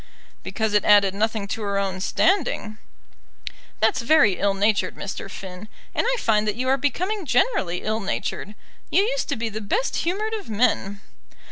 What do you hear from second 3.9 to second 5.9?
very ill natured, Mr. Finn;